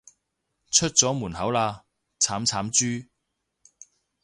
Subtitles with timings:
[0.71, 1.81] 出咗門口喇，
[2.19, 3.05] 慘慘豬